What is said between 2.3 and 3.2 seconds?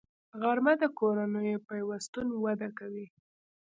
وده کوي